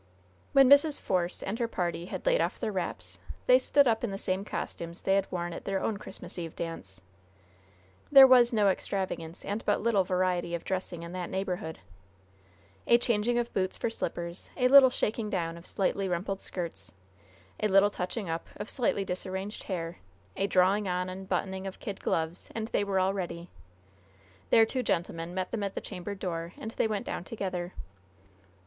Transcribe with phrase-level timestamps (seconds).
[0.53, 0.99] When Mrs.
[0.99, 4.43] Force and her party had laid off their wraps, they stood up in the same
[4.43, 7.03] costumes they had worn at their own Christmas Eve dance.
[8.11, 11.81] There was no extravagance, and but little variety of dressing in that neighborhood.
[12.87, 16.93] A changing of boots for slippers, a little shaking down of slightly rumpled skirts,
[17.59, 19.99] a little touching up of slightly disarranged hair,
[20.35, 23.51] a drawing on and buttoning of kid gloves, and they were all ready.
[24.49, 27.73] Their two gentlemen met them at the chamber door, and they went down together.